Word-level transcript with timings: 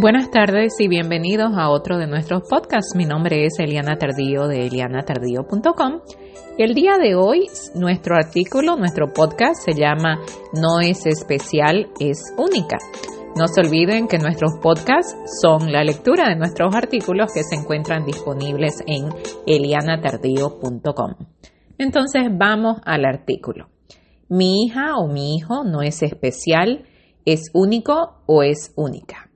Buenas 0.00 0.30
tardes 0.30 0.74
y 0.80 0.88
bienvenidos 0.88 1.52
a 1.56 1.70
otro 1.70 1.98
de 1.98 2.06
nuestros 2.06 2.42
podcasts. 2.48 2.96
Mi 2.96 3.04
nombre 3.04 3.46
es 3.46 3.58
Eliana 3.60 3.96
Tardío 3.96 4.48
de 4.48 4.66
elianatardío.com 4.66 6.00
el 6.56 6.74
día 6.74 6.98
de 6.98 7.16
hoy 7.16 7.48
nuestro 7.74 8.14
artículo, 8.14 8.76
nuestro 8.76 9.12
podcast 9.12 9.60
se 9.64 9.72
llama 9.72 10.20
No 10.52 10.80
es 10.80 11.04
especial, 11.04 11.88
es 11.98 12.32
única. 12.36 12.78
No 13.36 13.48
se 13.48 13.60
olviden 13.60 14.06
que 14.06 14.18
nuestros 14.18 14.52
podcasts 14.62 15.16
son 15.42 15.72
la 15.72 15.82
lectura 15.82 16.28
de 16.28 16.36
nuestros 16.36 16.72
artículos 16.74 17.32
que 17.34 17.42
se 17.42 17.56
encuentran 17.56 18.04
disponibles 18.04 18.84
en 18.86 19.08
elianatardío.com. 19.46 21.14
Entonces 21.78 22.22
vamos 22.30 22.78
al 22.84 23.04
artículo. 23.04 23.68
Mi 24.28 24.62
hija 24.62 24.96
o 24.96 25.08
mi 25.08 25.34
hijo 25.34 25.64
no 25.64 25.82
es 25.82 26.02
especial, 26.02 26.84
es 27.24 27.50
único 27.52 28.22
o 28.26 28.44
es 28.44 28.72
única. 28.76 29.28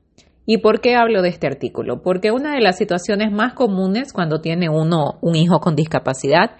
¿Y 0.50 0.58
por 0.58 0.80
qué 0.80 0.94
hablo 0.94 1.20
de 1.20 1.28
este 1.28 1.46
artículo? 1.46 2.00
Porque 2.00 2.30
una 2.30 2.54
de 2.54 2.62
las 2.62 2.78
situaciones 2.78 3.30
más 3.30 3.52
comunes 3.52 4.14
cuando 4.14 4.40
tiene 4.40 4.70
uno 4.70 5.18
un 5.20 5.36
hijo 5.36 5.60
con 5.60 5.76
discapacidad 5.76 6.52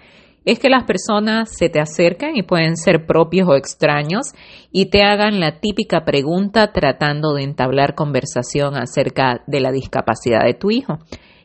es 0.45 0.59
que 0.59 0.69
las 0.69 0.83
personas 0.83 1.49
se 1.57 1.69
te 1.69 1.79
acercan 1.79 2.35
y 2.35 2.43
pueden 2.43 2.77
ser 2.77 3.07
propios 3.07 3.49
o 3.49 3.55
extraños 3.55 4.35
y 4.71 4.91
te 4.91 5.01
hagan 5.01 5.39
la 5.39 5.59
típica 5.59 6.05
pregunta 6.05 6.71
tratando 6.71 7.33
de 7.33 7.41
entablar 7.41 7.95
conversación 7.95 8.75
acerca 8.75 9.41
de 9.47 9.59
la 9.59 9.71
discapacidad 9.71 10.45
de 10.45 10.53
tu 10.53 10.69
hijo. 10.69 10.99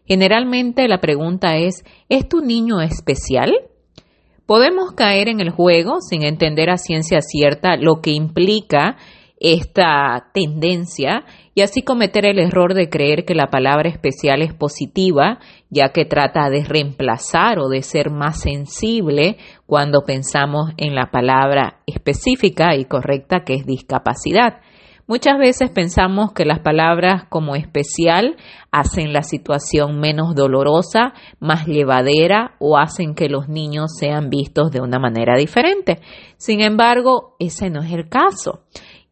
Generalmente 0.05 0.87
la 0.87 1.01
pregunta 1.01 1.57
es, 1.57 1.83
¿es 2.11 2.29
tu 2.29 2.43
niño 2.43 2.83
especial? 2.83 3.55
Podemos 4.45 4.93
caer 4.93 5.29
en 5.29 5.41
el 5.41 5.49
juego 5.49 6.03
sin 6.03 6.23
entender 6.23 6.69
a 6.69 6.77
ciencia 6.77 7.23
cierta 7.23 7.79
lo 7.79 8.03
que 8.03 8.11
implica 8.11 8.99
esta 9.45 10.31
tendencia 10.33 11.27
y 11.55 11.61
así 11.61 11.83
cometer 11.83 12.25
el 12.25 12.39
error 12.39 12.73
de 12.73 12.89
creer 12.89 13.27
que 13.27 13.35
la 13.35 13.49
palabra 13.49 13.91
especial 13.91 14.41
es 14.41 14.55
positiva, 14.55 15.39
ya 15.69 15.91
que 15.91 16.07
trata 16.07 16.49
de 16.49 16.65
reemplazar 16.65 17.59
o 17.59 17.69
de 17.69 17.83
ser 17.83 18.11
más 18.11 18.41
sensible 18.41 19.37
cuando 19.67 20.01
pensamos 20.07 20.71
en 20.79 20.95
la 20.95 21.11
palabra 21.11 21.81
específica 21.87 22.75
y 22.75 22.87
correcta 22.87 23.45
que 23.45 23.53
es 23.53 23.67
discapacidad. 23.67 24.63
Muchas 25.07 25.37
veces 25.39 25.69
pensamos 25.69 26.33
que 26.33 26.47
las 26.47 26.61
palabras 26.61 27.25
como 27.29 27.57
especial 27.57 28.37
hacen 28.73 29.13
la 29.13 29.23
situación 29.23 30.01
menos 30.01 30.35
dolorosa, 30.35 31.13
más 31.41 31.67
llevadera 31.67 32.55
o 32.59 32.79
hacen 32.79 33.15
que 33.15 33.29
los 33.29 33.51
niños 33.51 33.91
sean 33.99 34.31
vistos 34.31 34.71
de 34.71 34.81
una 34.81 34.99
manera 34.99 35.37
diferente. 35.37 36.01
Sin 36.39 36.63
embargo, 36.63 37.37
ese 37.39 37.69
no 37.69 37.83
es 37.83 37.93
el 37.93 38.09
caso. 38.09 38.63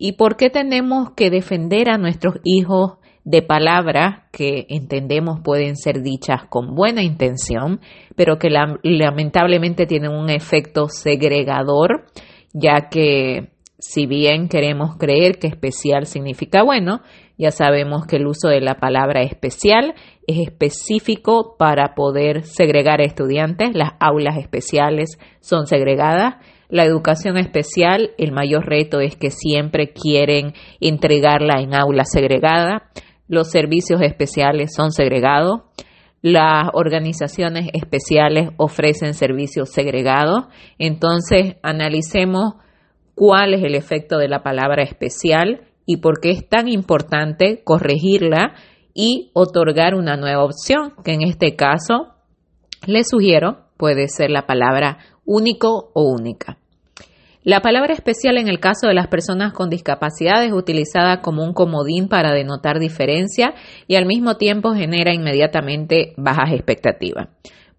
¿Y 0.04 0.14
por 0.14 0.36
qué 0.36 0.50
tenemos 0.50 1.10
que 1.12 1.30
defender 1.30 1.88
a 1.88 1.96
nuestros 1.96 2.40
hijos 2.42 2.94
de 3.22 3.40
palabras 3.40 4.24
que 4.32 4.66
entendemos 4.68 5.38
pueden 5.44 5.76
ser 5.76 6.02
dichas 6.02 6.42
con 6.48 6.74
buena 6.74 7.04
intención, 7.04 7.78
pero 8.16 8.36
que 8.36 8.50
lamentablemente 8.50 9.86
tienen 9.86 10.10
un 10.10 10.28
efecto 10.28 10.88
segregador, 10.88 12.06
ya 12.52 12.88
que 12.90 13.52
si 13.78 14.06
bien 14.06 14.48
queremos 14.48 14.96
creer 14.96 15.38
que 15.38 15.46
especial 15.46 16.06
significa 16.06 16.64
bueno, 16.64 17.02
ya 17.38 17.52
sabemos 17.52 18.04
que 18.04 18.16
el 18.16 18.26
uso 18.26 18.48
de 18.48 18.60
la 18.60 18.80
palabra 18.80 19.22
especial 19.22 19.94
es 20.26 20.40
específico 20.40 21.54
para 21.56 21.94
poder 21.94 22.42
segregar 22.42 23.00
a 23.00 23.04
estudiantes. 23.04 23.70
Las 23.72 23.92
aulas 24.00 24.36
especiales 24.36 25.16
son 25.38 25.68
segregadas 25.68 26.38
la 26.72 26.86
educación 26.86 27.36
especial, 27.36 28.12
el 28.16 28.32
mayor 28.32 28.64
reto 28.64 29.00
es 29.00 29.14
que 29.14 29.30
siempre 29.30 29.92
quieren 29.92 30.54
entregarla 30.80 31.60
en 31.60 31.74
aula 31.74 32.04
segregada. 32.06 32.88
Los 33.28 33.50
servicios 33.50 34.00
especiales 34.00 34.72
son 34.74 34.90
segregados. 34.90 35.64
Las 36.22 36.70
organizaciones 36.72 37.68
especiales 37.74 38.52
ofrecen 38.56 39.12
servicios 39.12 39.68
segregados. 39.68 40.46
Entonces, 40.78 41.56
analicemos 41.62 42.54
cuál 43.14 43.52
es 43.52 43.62
el 43.64 43.74
efecto 43.74 44.16
de 44.16 44.28
la 44.28 44.42
palabra 44.42 44.82
especial 44.82 45.68
y 45.84 45.98
por 45.98 46.20
qué 46.20 46.30
es 46.30 46.48
tan 46.48 46.68
importante 46.68 47.60
corregirla 47.64 48.54
y 48.94 49.30
otorgar 49.34 49.94
una 49.94 50.16
nueva 50.16 50.42
opción, 50.42 50.94
que 51.04 51.12
en 51.12 51.20
este 51.20 51.54
caso 51.54 52.14
les 52.86 53.10
sugiero 53.10 53.66
puede 53.76 54.08
ser 54.08 54.30
la 54.30 54.46
palabra 54.46 55.00
único 55.26 55.90
o 55.92 56.10
única. 56.10 56.56
La 57.44 57.60
palabra 57.60 57.92
especial 57.92 58.38
en 58.38 58.46
el 58.46 58.60
caso 58.60 58.86
de 58.86 58.94
las 58.94 59.08
personas 59.08 59.52
con 59.52 59.68
discapacidad 59.68 60.44
es 60.44 60.52
utilizada 60.52 61.22
como 61.22 61.42
un 61.42 61.52
comodín 61.52 62.08
para 62.08 62.32
denotar 62.32 62.78
diferencia 62.78 63.54
y 63.88 63.96
al 63.96 64.06
mismo 64.06 64.36
tiempo 64.36 64.74
genera 64.74 65.12
inmediatamente 65.12 66.14
bajas 66.16 66.52
expectativas. 66.52 67.30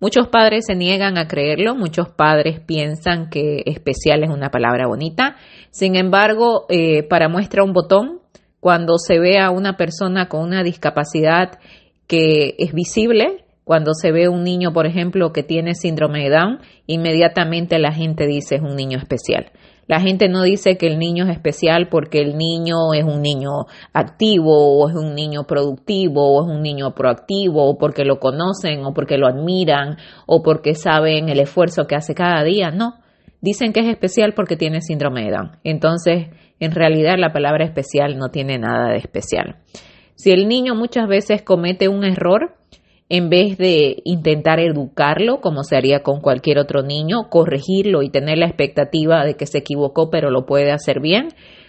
Muchos 0.02 0.28
padres 0.28 0.66
se 0.68 0.76
niegan 0.76 1.18
a 1.18 1.30
creerlo, 1.30 1.76
muchos 1.76 2.10
padres 2.10 2.60
piensan 2.60 3.30
que 3.30 3.64
especial 3.66 4.26
es 4.26 4.30
una 4.30 4.50
palabra 4.50 4.86
bonita. 4.86 5.38
Sin 5.72 5.96
embargo, 5.96 6.66
eh, 6.68 7.04
para 7.04 7.30
muestra 7.30 7.64
un 7.64 7.72
botón, 7.72 8.20
cuando 8.60 8.98
se 8.98 9.18
ve 9.18 9.40
a 9.40 9.50
una 9.50 9.78
persona 9.78 10.28
con 10.28 10.42
una 10.42 10.62
discapacidad 10.64 11.58
que 12.06 12.56
es 12.58 12.74
visible, 12.74 13.46
cuando 13.64 13.94
se 13.94 14.12
ve 14.12 14.28
un 14.28 14.44
niño, 14.44 14.74
por 14.74 14.86
ejemplo, 14.86 15.32
que 15.32 15.44
tiene 15.44 15.74
síndrome 15.74 16.24
de 16.24 16.30
Down, 16.30 16.60
inmediatamente 16.86 17.80
la 17.80 17.94
gente 17.94 18.28
dice 18.28 18.56
es 18.56 18.62
un 18.62 18.76
niño 18.76 18.98
especial. 18.98 19.52
La 19.88 20.00
gente 20.00 20.30
no 20.30 20.44
dice 20.44 20.78
que 20.78 20.88
el 20.88 20.98
niño 20.98 21.26
es 21.26 21.32
especial 21.32 21.90
porque 21.90 22.20
el 22.20 22.38
niño 22.38 22.94
es 22.94 23.04
un 23.04 23.22
niño 23.22 23.66
activo 23.92 24.80
o 24.80 24.90
es 24.90 24.96
un 24.96 25.14
niño 25.14 25.44
productivo 25.44 26.22
o 26.22 26.46
es 26.46 26.56
un 26.56 26.62
niño 26.62 26.96
proactivo 26.96 27.70
o 27.70 27.78
porque 27.78 28.06
lo 28.06 28.20
conocen 28.20 28.86
o 28.86 28.94
porque 28.94 29.18
lo 29.18 29.28
admiran 29.28 29.98
o 30.26 30.42
porque 30.42 30.74
saben 30.74 31.28
el 31.28 31.40
esfuerzo 31.40 31.86
que 31.86 31.96
hace 31.96 32.16
cada 32.16 32.44
día. 32.44 32.72
No, 32.72 32.96
dicen 33.42 33.74
que 33.74 33.82
es 33.82 33.88
especial 33.88 34.34
porque 34.34 34.56
tiene 34.56 34.82
síndrome 34.82 35.26
de 35.26 35.32
Down. 35.32 35.52
Entonces, 35.66 36.28
en 36.60 36.72
realidad 36.72 37.16
la 37.18 37.34
palabra 37.34 37.66
especial 37.66 38.18
no 38.18 38.30
tiene 38.30 38.58
nada 38.58 38.92
de 38.92 38.98
especial. 38.98 39.58
Si 40.16 40.32
el 40.32 40.48
niño 40.48 40.76
muchas 40.76 41.10
veces 41.10 41.42
comete 41.42 41.90
un 41.90 42.06
error, 42.06 42.56
en 43.16 43.30
vez 43.30 43.60
de 43.60 44.02
intentar 44.06 44.60
educarlo 44.60 45.40
como 45.40 45.64
se 45.64 45.78
haría 45.78 46.02
con 46.02 46.20
cualquier 46.20 46.58
otro 46.58 46.82
niño, 46.82 47.30
corregirlo 47.30 48.02
y 48.02 48.10
tener 48.10 48.40
la 48.40 48.48
expectativa 48.48 49.24
de 49.24 49.36
que 49.36 49.46
se 49.46 49.60
equivocó 49.60 50.10
pero 50.10 50.32
lo 50.32 50.48
puede 50.48 50.72
hacer 50.72 51.00
bien, 51.00 51.28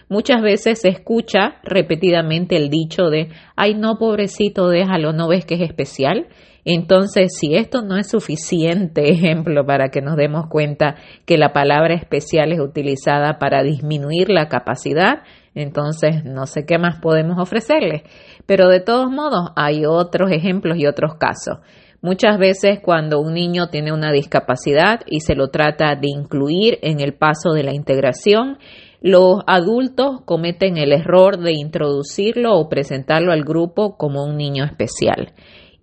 muchas 0.09 0.41
veces 0.41 0.81
se 0.81 0.89
escucha 0.89 1.57
repetidamente 1.61 2.55
el 2.55 2.71
dicho 2.71 3.11
de, 3.11 3.29
ay 3.55 3.75
no, 3.75 3.99
pobrecito, 3.99 4.69
déjalo, 4.69 5.13
no 5.13 5.27
ves 5.27 5.45
que 5.45 5.53
es 5.53 5.61
especial. 5.61 6.25
Entonces, 6.67 7.37
si 7.39 7.53
esto 7.53 7.83
no 7.83 7.95
es 7.95 8.09
suficiente 8.09 9.07
ejemplo 9.11 9.67
para 9.67 9.89
que 9.89 10.01
nos 10.01 10.15
demos 10.15 10.47
cuenta 10.49 10.95
que 11.27 11.37
la 11.37 11.53
palabra 11.53 11.93
especial 11.93 12.53
es 12.53 12.59
utilizada 12.59 13.37
para 13.37 13.61
disminuir 13.61 14.29
la 14.31 14.49
capacidad, 14.49 15.21
entonces 15.55 16.23
no 16.25 16.45
sé 16.45 16.65
qué 16.65 16.77
más 16.77 16.99
podemos 16.99 17.39
ofrecerles. 17.39 18.03
Pero 18.45 18.67
de 18.69 18.81
todos 18.81 19.09
modos 19.09 19.51
hay 19.55 19.85
otros 19.85 20.31
ejemplos 20.31 20.77
y 20.77 20.85
otros 20.85 21.15
casos. 21.15 21.59
Muchas 22.01 22.37
veces 22.37 22.81
cuando 22.83 23.19
un 23.19 23.33
niño 23.33 23.69
tiene 23.69 23.91
una 23.91 24.11
discapacidad 24.11 24.99
y 25.07 25.21
se 25.21 25.33
lo 25.33 25.47
trata 25.47 25.95
de 25.95 26.07
incluir 26.07 26.77
en 26.83 26.99
el 26.99 27.15
paso 27.15 27.53
de 27.53 27.63
la 27.63 27.73
integración, 27.73 28.59
los 29.01 29.41
adultos 29.47 30.21
cometen 30.25 30.77
el 30.77 30.91
error 30.91 31.39
de 31.39 31.53
introducirlo 31.53 32.59
o 32.59 32.69
presentarlo 32.69 33.31
al 33.31 33.43
grupo 33.43 33.97
como 33.97 34.23
un 34.23 34.37
niño 34.37 34.65
especial. 34.65 35.33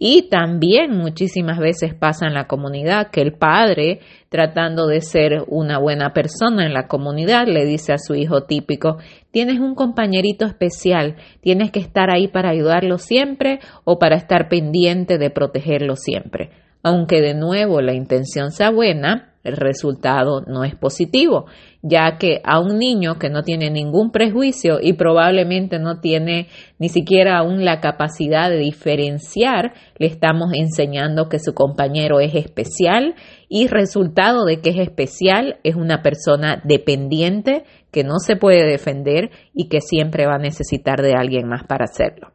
Y 0.05 0.23
también 0.23 0.99
muchísimas 0.99 1.61
veces 1.61 1.95
pasa 1.95 2.27
en 2.27 2.35
la 2.35 2.49
comunidad 2.49 3.13
que 3.13 3.21
el 3.21 3.35
padre, 3.35 4.01
tratando 4.31 4.89
de 4.89 5.01
ser 5.01 5.45
una 5.47 5.79
buena 5.79 6.13
persona 6.13 6.67
en 6.67 6.75
la 6.75 6.89
comunidad, 6.89 7.47
le 7.47 7.65
dice 7.65 7.93
a 7.93 7.99
su 7.99 8.17
hijo 8.17 8.43
típico, 8.43 8.97
tienes 9.31 9.61
un 9.61 9.77
compañerito 9.77 10.45
especial, 10.45 11.15
tienes 11.41 11.71
que 11.71 11.79
estar 11.79 12.11
ahí 12.11 12.27
para 12.27 12.51
ayudarlo 12.51 12.99
siempre 12.99 13.61
o 13.85 14.01
para 14.01 14.17
estar 14.17 14.49
pendiente 14.49 15.19
de 15.19 15.31
protegerlo 15.31 15.95
siempre. 15.95 16.51
Aunque 16.83 17.21
de 17.21 17.35
nuevo 17.35 17.81
la 17.81 17.95
intención 17.95 18.51
sea 18.51 18.71
buena, 18.71 19.33
el 19.45 19.57
resultado 19.57 20.43
no 20.47 20.65
es 20.65 20.77
positivo, 20.77 21.47
ya 21.83 22.17
que 22.17 22.41
a 22.45 22.61
un 22.61 22.79
niño 22.79 23.19
que 23.19 23.29
no 23.29 23.43
tiene 23.43 23.71
ningún 23.71 24.13
prejuicio 24.13 24.79
y 24.81 24.93
probablemente 24.93 25.79
no 25.79 26.01
tiene 26.01 26.49
ni 26.79 26.89
siquiera 26.89 27.39
aún 27.39 27.65
la 27.65 27.81
capacidad 27.81 28.51
de 28.51 28.59
diferenciar, 28.59 29.73
le 29.99 30.07
estamos 30.07 30.53
enseñando 30.55 31.29
que 31.29 31.41
su 31.41 31.55
compañero 31.55 32.21
es 32.21 32.35
especial 32.35 33.15
y 33.49 33.67
resultado 33.67 34.45
de 34.45 34.61
que 34.61 34.71
es 34.71 34.79
especial 34.79 35.59
es 35.65 35.75
una 35.75 36.03
persona 36.03 36.63
dependiente 36.65 37.65
que 37.91 38.05
no 38.05 38.19
se 38.19 38.37
puede 38.37 38.65
defender 38.65 39.31
y 39.53 39.69
que 39.69 39.81
siempre 39.81 40.27
va 40.27 40.37
a 40.37 40.39
necesitar 40.39 41.03
de 41.03 41.15
alguien 41.15 41.49
más 41.49 41.65
para 41.65 41.85
hacerlo. 41.85 42.33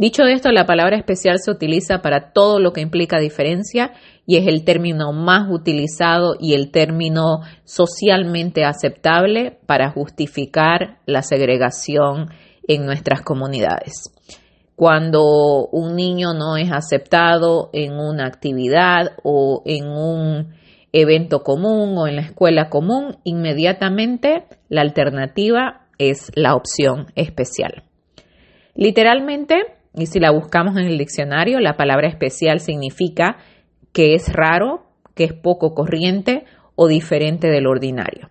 Dicho 0.00 0.22
esto, 0.22 0.50
la 0.50 0.64
palabra 0.64 0.96
especial 0.96 1.40
se 1.40 1.50
utiliza 1.50 2.00
para 2.00 2.32
todo 2.32 2.58
lo 2.58 2.72
que 2.72 2.80
implica 2.80 3.18
diferencia 3.18 3.92
y 4.24 4.38
es 4.38 4.46
el 4.46 4.64
término 4.64 5.12
más 5.12 5.50
utilizado 5.50 6.36
y 6.40 6.54
el 6.54 6.70
término 6.70 7.40
socialmente 7.64 8.64
aceptable 8.64 9.58
para 9.66 9.90
justificar 9.90 11.00
la 11.04 11.20
segregación 11.20 12.30
en 12.66 12.86
nuestras 12.86 13.20
comunidades. 13.20 14.10
cuando 14.74 15.68
un 15.70 15.96
niño 15.96 16.32
no 16.32 16.56
es 16.56 16.72
aceptado 16.72 17.68
en 17.74 17.92
una 17.92 18.24
actividad 18.24 19.18
o 19.22 19.62
en 19.66 19.86
un 19.86 20.54
evento 20.92 21.42
común 21.42 21.98
o 21.98 22.06
en 22.06 22.16
la 22.16 22.22
escuela 22.22 22.70
común, 22.70 23.18
inmediatamente 23.24 24.46
la 24.70 24.80
alternativa 24.80 25.88
es 25.98 26.32
la 26.34 26.54
opción 26.54 27.08
especial. 27.16 27.82
Literalmente, 28.74 29.76
y 29.94 30.06
si 30.06 30.20
la 30.20 30.30
buscamos 30.30 30.76
en 30.76 30.86
el 30.86 30.98
diccionario, 30.98 31.58
la 31.60 31.76
palabra 31.76 32.08
especial 32.08 32.60
significa 32.60 33.38
que 33.92 34.14
es 34.14 34.32
raro, 34.32 34.86
que 35.14 35.24
es 35.24 35.32
poco 35.32 35.74
corriente 35.74 36.44
o 36.76 36.86
diferente 36.86 37.48
del 37.48 37.66
ordinario. 37.66 38.30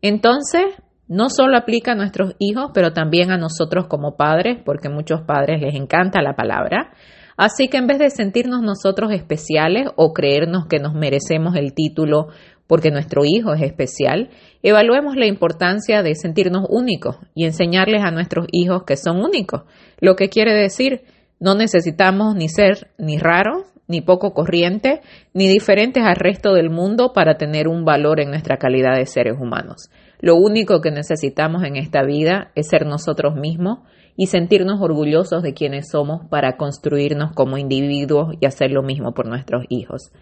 Entonces, 0.00 0.64
no 1.08 1.28
solo 1.28 1.56
aplica 1.56 1.92
a 1.92 1.96
nuestros 1.96 2.34
hijos, 2.38 2.70
pero 2.72 2.92
también 2.92 3.30
a 3.30 3.36
nosotros 3.36 3.86
como 3.86 4.16
padres, 4.16 4.58
porque 4.64 4.88
a 4.88 4.90
muchos 4.90 5.22
padres 5.22 5.60
les 5.60 5.74
encanta 5.74 6.22
la 6.22 6.34
palabra. 6.34 6.92
Así 7.36 7.68
que 7.68 7.78
en 7.78 7.86
vez 7.86 7.98
de 7.98 8.10
sentirnos 8.10 8.62
nosotros 8.62 9.12
especiales 9.12 9.88
o 9.96 10.12
creernos 10.12 10.66
que 10.66 10.78
nos 10.78 10.94
merecemos 10.94 11.56
el 11.56 11.74
título 11.74 12.28
porque 12.66 12.90
nuestro 12.90 13.22
hijo 13.24 13.52
es 13.52 13.62
especial, 13.62 14.30
evaluemos 14.62 15.16
la 15.16 15.26
importancia 15.26 16.02
de 16.02 16.14
sentirnos 16.14 16.66
únicos 16.68 17.16
y 17.34 17.44
enseñarles 17.44 18.02
a 18.04 18.10
nuestros 18.10 18.46
hijos 18.50 18.84
que 18.84 18.96
son 18.96 19.20
únicos, 19.20 19.62
lo 20.00 20.16
que 20.16 20.28
quiere 20.28 20.54
decir 20.54 21.02
no 21.42 21.56
necesitamos 21.56 22.36
ni 22.36 22.48
ser 22.48 22.92
ni 22.98 23.18
raros, 23.18 23.64
ni 23.88 24.00
poco 24.00 24.32
corriente, 24.32 25.00
ni 25.34 25.48
diferentes 25.48 26.04
al 26.04 26.16
resto 26.16 26.54
del 26.54 26.70
mundo 26.70 27.12
para 27.12 27.36
tener 27.36 27.66
un 27.66 27.84
valor 27.84 28.20
en 28.20 28.30
nuestra 28.30 28.56
calidad 28.58 28.96
de 28.96 29.06
seres 29.06 29.34
humanos. 29.38 29.90
Lo 30.20 30.36
único 30.36 30.80
que 30.80 30.92
necesitamos 30.92 31.64
en 31.64 31.76
esta 31.76 32.04
vida 32.04 32.52
es 32.54 32.68
ser 32.68 32.86
nosotros 32.86 33.34
mismos 33.34 33.80
y 34.16 34.26
sentirnos 34.26 34.80
orgullosos 34.80 35.42
de 35.42 35.54
quienes 35.54 35.90
somos 35.90 36.26
para 36.28 36.56
construirnos 36.56 37.32
como 37.32 37.58
individuos 37.58 38.34
y 38.40 38.46
hacer 38.46 38.70
lo 38.70 38.82
mismo 38.82 39.12
por 39.14 39.26
nuestros 39.26 39.64
hijos. 39.68 40.12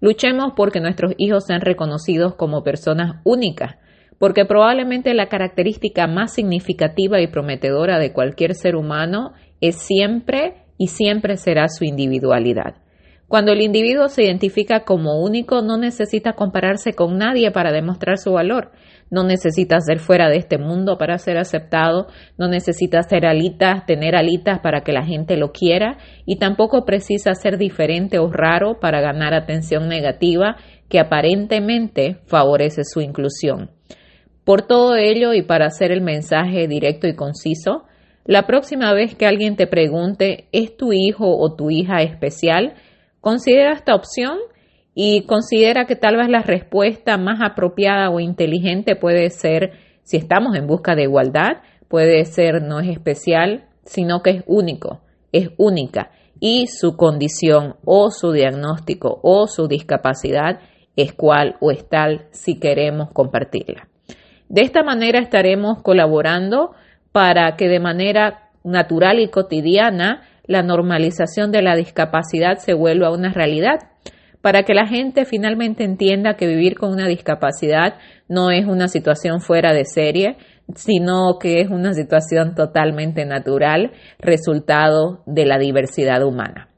Luchemos 0.00 0.52
porque 0.56 0.80
nuestros 0.80 1.12
hijos 1.18 1.44
sean 1.46 1.60
reconocidos 1.60 2.34
como 2.34 2.62
personas 2.62 3.20
únicas, 3.24 3.76
porque 4.18 4.44
probablemente 4.44 5.14
la 5.14 5.28
característica 5.28 6.06
más 6.06 6.34
significativa 6.34 7.20
y 7.20 7.26
prometedora 7.26 7.98
de 7.98 8.12
cualquier 8.12 8.54
ser 8.54 8.76
humano 8.76 9.32
es 9.60 9.76
siempre 9.76 10.64
y 10.78 10.88
siempre 10.88 11.36
será 11.36 11.68
su 11.68 11.84
individualidad. 11.84 12.76
Cuando 13.28 13.52
el 13.52 13.60
individuo 13.60 14.08
se 14.08 14.24
identifica 14.24 14.84
como 14.84 15.22
único, 15.22 15.62
no 15.62 15.76
necesita 15.76 16.32
compararse 16.32 16.94
con 16.94 17.16
nadie 17.16 17.52
para 17.52 17.70
demostrar 17.70 18.18
su 18.18 18.32
valor. 18.32 18.72
No 19.10 19.24
necesita 19.24 19.80
ser 19.80 19.98
fuera 19.98 20.28
de 20.28 20.36
este 20.36 20.56
mundo 20.56 20.96
para 20.96 21.18
ser 21.18 21.36
aceptado. 21.36 22.06
No 22.38 22.48
necesita 22.48 23.02
ser 23.02 23.26
alitas, 23.26 23.84
tener 23.86 24.14
alitas 24.14 24.60
para 24.60 24.82
que 24.82 24.92
la 24.92 25.04
gente 25.04 25.36
lo 25.36 25.50
quiera. 25.50 25.98
Y 26.26 26.38
tampoco 26.38 26.84
precisa 26.84 27.34
ser 27.34 27.58
diferente 27.58 28.18
o 28.18 28.30
raro 28.30 28.78
para 28.80 29.00
ganar 29.00 29.34
atención 29.34 29.88
negativa 29.88 30.56
que 30.88 31.00
aparentemente 31.00 32.18
favorece 32.26 32.82
su 32.84 33.00
inclusión. 33.00 33.70
Por 34.44 34.62
todo 34.62 34.96
ello 34.96 35.34
y 35.34 35.42
para 35.42 35.66
hacer 35.66 35.92
el 35.92 36.00
mensaje 36.00 36.66
directo 36.66 37.06
y 37.06 37.14
conciso, 37.14 37.84
la 38.24 38.46
próxima 38.46 38.92
vez 38.92 39.14
que 39.14 39.26
alguien 39.26 39.56
te 39.56 39.66
pregunte 39.66 40.48
¿es 40.52 40.76
tu 40.76 40.92
hijo 40.92 41.36
o 41.36 41.54
tu 41.54 41.70
hija 41.70 42.02
especial? 42.02 42.74
Considera 43.20 43.72
esta 43.72 43.94
opción 43.94 44.38
y 44.94 45.22
considera 45.22 45.86
que 45.86 45.96
tal 45.96 46.16
vez 46.16 46.28
la 46.28 46.42
respuesta 46.42 47.16
más 47.16 47.40
apropiada 47.42 48.10
o 48.10 48.20
inteligente 48.20 48.96
puede 48.96 49.30
ser, 49.30 49.72
si 50.02 50.16
estamos 50.16 50.56
en 50.56 50.66
busca 50.66 50.94
de 50.94 51.04
igualdad, 51.04 51.62
puede 51.88 52.24
ser 52.24 52.62
no 52.62 52.80
es 52.80 52.88
especial, 52.88 53.64
sino 53.84 54.22
que 54.22 54.30
es 54.30 54.42
único, 54.46 55.00
es 55.32 55.50
única 55.56 56.10
y 56.40 56.66
su 56.66 56.96
condición 56.96 57.76
o 57.84 58.10
su 58.10 58.32
diagnóstico 58.32 59.20
o 59.22 59.46
su 59.46 59.68
discapacidad 59.68 60.60
es 60.96 61.12
cual 61.12 61.56
o 61.60 61.70
es 61.70 61.88
tal 61.88 62.26
si 62.30 62.58
queremos 62.58 63.10
compartirla. 63.12 63.88
De 64.48 64.62
esta 64.62 64.82
manera 64.82 65.20
estaremos 65.20 65.82
colaborando 65.82 66.72
para 67.12 67.56
que 67.56 67.68
de 67.68 67.78
manera 67.78 68.50
natural 68.64 69.20
y 69.20 69.28
cotidiana 69.28 70.22
la 70.44 70.62
normalización 70.62 71.52
de 71.52 71.62
la 71.62 71.76
discapacidad 71.76 72.58
se 72.58 72.74
vuelva 72.74 73.12
una 73.12 73.32
realidad, 73.32 73.78
para 74.42 74.62
que 74.62 74.74
la 74.74 74.86
gente 74.86 75.24
finalmente 75.24 75.84
entienda 75.84 76.34
que 76.34 76.46
vivir 76.46 76.76
con 76.76 76.92
una 76.92 77.06
discapacidad 77.06 77.94
no 78.28 78.50
es 78.50 78.66
una 78.66 78.88
situación 78.88 79.40
fuera 79.40 79.72
de 79.72 79.84
serie, 79.84 80.36
sino 80.74 81.38
que 81.38 81.60
es 81.60 81.70
una 81.70 81.92
situación 81.92 82.54
totalmente 82.54 83.24
natural, 83.24 83.92
resultado 84.18 85.22
de 85.26 85.44
la 85.44 85.58
diversidad 85.58 86.22
humana. 86.22 86.68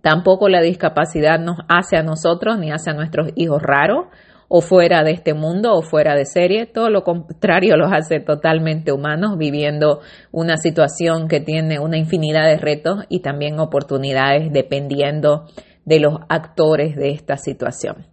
Tampoco 0.00 0.48
la 0.48 0.60
discapacidad 0.60 1.40
nos 1.40 1.58
hace 1.68 1.96
a 1.96 2.02
nosotros 2.02 2.58
ni 2.58 2.70
hace 2.70 2.90
a 2.90 2.94
nuestros 2.94 3.30
hijos 3.34 3.62
raros, 3.62 4.06
o 4.48 4.60
fuera 4.60 5.02
de 5.02 5.12
este 5.12 5.34
mundo 5.34 5.74
o 5.74 5.82
fuera 5.82 6.14
de 6.14 6.24
serie, 6.24 6.66
todo 6.66 6.88
lo 6.88 7.02
contrario 7.02 7.76
los 7.76 7.92
hace 7.92 8.20
totalmente 8.20 8.92
humanos, 8.92 9.36
viviendo 9.38 10.00
una 10.30 10.56
situación 10.56 11.28
que 11.28 11.40
tiene 11.40 11.80
una 11.80 11.98
infinidad 11.98 12.46
de 12.46 12.58
retos 12.58 13.04
y 13.08 13.22
también 13.22 13.58
oportunidades 13.58 14.52
dependiendo 14.52 15.46
de 15.86 16.00
los 16.00 16.18
actores 16.28 16.96
de 16.96 17.12
esta 17.12 17.38
situación. 17.38 18.06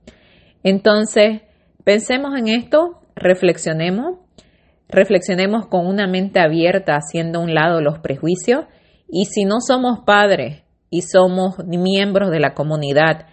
Entonces, 0.63 1.41
pensemos 1.83 2.37
en 2.37 2.47
esto, 2.47 3.01
reflexionemos, 3.15 4.19
reflexionemos 4.87 5.65
con 5.65 5.87
una 5.87 6.07
mente 6.07 6.39
abierta, 6.39 6.95
haciendo 6.95 7.39
a 7.39 7.43
un 7.43 7.53
lado 7.53 7.81
los 7.81 7.99
prejuicios, 7.99 8.65
y 9.09 9.25
si 9.25 9.43
no 9.43 9.59
somos 9.59 9.99
padres 10.05 10.63
y 10.89 11.01
somos 11.01 11.57
miembros 11.65 12.31
de 12.31 12.39
la 12.39 12.53
comunidad, 12.53 13.25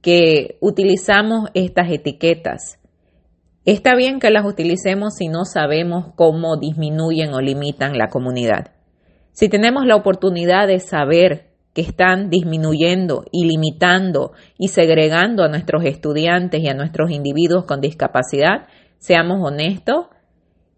que 0.00 0.56
utilizamos 0.60 1.50
estas 1.54 1.90
etiquetas. 1.90 2.80
Está 3.64 3.94
bien 3.94 4.18
que 4.18 4.30
las 4.30 4.44
utilicemos 4.44 5.14
si 5.14 5.28
no 5.28 5.44
sabemos 5.44 6.06
cómo 6.16 6.56
disminuyen 6.56 7.32
o 7.34 7.40
limitan 7.40 7.96
la 7.96 8.08
comunidad. 8.08 8.72
Si 9.30 9.48
tenemos 9.48 9.86
la 9.86 9.94
oportunidad 9.94 10.66
de 10.66 10.80
saber 10.80 11.51
que 11.74 11.82
están 11.82 12.30
disminuyendo 12.30 13.24
y 13.32 13.46
limitando 13.46 14.32
y 14.58 14.68
segregando 14.68 15.42
a 15.42 15.48
nuestros 15.48 15.84
estudiantes 15.84 16.62
y 16.62 16.68
a 16.68 16.74
nuestros 16.74 17.10
individuos 17.10 17.64
con 17.64 17.80
discapacidad, 17.80 18.68
seamos 18.98 19.38
honestos 19.42 20.06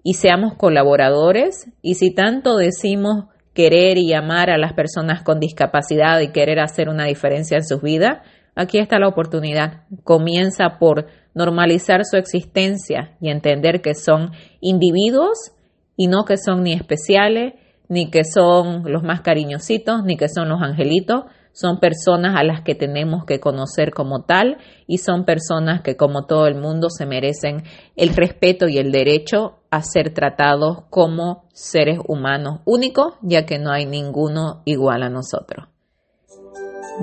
y 0.03 0.15
seamos 0.15 0.55
colaboradores. 0.55 1.69
Y 1.83 1.95
si 1.95 2.15
tanto 2.15 2.57
decimos 2.57 3.27
querer 3.55 3.99
y 3.99 4.13
amar 4.13 4.51
a 4.51 4.59
las 4.59 4.73
personas 4.73 5.23
con 5.23 5.41
discapacidad 5.41 6.21
y 6.21 6.33
querer 6.33 6.61
hacer 6.61 6.89
una 6.89 7.07
diferencia 7.07 7.57
en 7.57 7.65
sus 7.65 7.83
vidas, 7.83 8.19
Aquí 8.57 8.79
está 8.79 8.99
la 8.99 9.09
oportunidad. 9.09 9.83
Comienza 10.05 10.79
por 10.79 11.07
normalizar 11.35 12.05
su 12.05 12.17
existencia 12.17 13.17
y 13.21 13.31
entender 13.31 13.81
que 13.83 13.95
son 13.95 14.31
individuos 14.61 15.53
y 15.97 16.07
no 16.07 16.25
que 16.25 16.37
son 16.37 16.63
ni 16.63 16.73
especiales, 16.73 17.55
ni 17.89 18.11
que 18.11 18.25
son 18.25 18.83
los 18.91 19.03
más 19.03 19.21
cariñositos, 19.21 20.05
ni 20.05 20.17
que 20.17 20.29
son 20.29 20.49
los 20.49 20.63
angelitos. 20.63 21.25
Son 21.53 21.79
personas 21.79 22.35
a 22.37 22.43
las 22.43 22.63
que 22.63 22.75
tenemos 22.75 23.25
que 23.25 23.39
conocer 23.39 23.93
como 23.93 24.25
tal 24.25 24.59
y 24.89 24.99
son 24.99 25.25
personas 25.25 25.83
que 25.83 25.97
como 25.97 26.27
todo 26.27 26.49
el 26.49 26.57
mundo 26.57 26.89
se 26.91 27.07
merecen 27.07 27.63
el 27.95 28.09
respeto 28.09 28.67
y 28.67 28.79
el 28.79 28.91
derecho 28.91 29.61
a 29.71 29.83
ser 29.83 30.13
tratados 30.13 30.83
como 30.91 31.45
seres 31.53 32.01
humanos 32.09 32.61
únicos, 32.65 33.15
ya 33.23 33.47
que 33.47 33.61
no 33.61 33.71
hay 33.71 33.87
ninguno 33.87 34.63
igual 34.65 35.05
a 35.05 35.11
nosotros. 35.11 35.69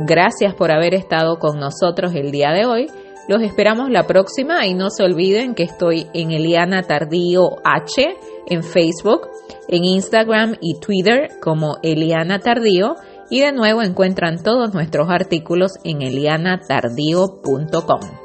Gracias 0.05 0.53
por 0.53 0.71
haber 0.71 0.95
estado 0.95 1.39
con 1.39 1.57
nosotros 1.57 2.13
el 2.13 2.31
día 2.31 2.51
de 2.51 2.65
hoy. 2.65 2.87
Los 3.27 3.41
esperamos 3.43 3.89
la 3.89 4.03
próxima 4.03 4.65
y 4.65 4.73
no 4.73 4.89
se 4.89 5.03
olviden 5.03 5.53
que 5.53 5.63
estoy 5.63 6.07
en 6.13 6.31
Eliana 6.31 6.83
Tardío 6.83 7.57
H 7.63 8.17
en 8.47 8.63
Facebook, 8.63 9.27
en 9.67 9.83
Instagram 9.83 10.55
y 10.61 10.79
Twitter 10.79 11.31
como 11.41 11.77
Eliana 11.83 12.39
Tardío 12.39 12.95
y 13.29 13.41
de 13.41 13.51
nuevo 13.51 13.81
encuentran 13.81 14.41
todos 14.43 14.73
nuestros 14.73 15.09
artículos 15.09 15.73
en 15.83 16.01
elianatardío.com. 16.01 18.20